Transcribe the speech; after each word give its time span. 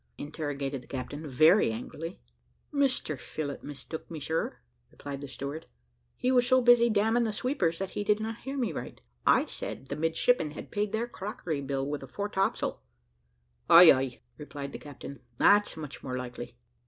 interrogated 0.17 0.81
the 0.81 0.87
captain, 0.87 1.27
very 1.27 1.69
angrily. 1.71 2.19
"Mr 2.73 3.19
Phillott 3.19 3.63
mistook 3.63 4.09
me, 4.09 4.19
sir," 4.19 4.57
replied 4.89 5.21
the 5.21 5.27
steward. 5.27 5.67
"He 6.17 6.31
was 6.31 6.47
so 6.47 6.59
busy 6.59 6.89
damning 6.89 7.21
the 7.23 7.31
sweepers, 7.31 7.77
that 7.77 7.91
he 7.91 8.03
did 8.03 8.19
not 8.19 8.39
hear 8.39 8.57
me 8.57 8.71
right. 8.71 8.99
I 9.27 9.45
said, 9.45 9.89
the 9.89 9.95
midshipmen 9.95 10.53
had 10.57 10.71
paid 10.71 10.91
their 10.91 11.07
crockery 11.07 11.61
bill 11.61 11.87
with 11.87 12.01
the 12.01 12.07
fore 12.07 12.29
topsail." 12.29 12.81
"Ay, 13.69 13.91
ay," 13.91 14.21
replied 14.39 14.71
the 14.73 14.79
captain, 14.79 15.19
"that's 15.37 15.77
much 15.77 16.01
more 16.01 16.17
likely." 16.17 16.57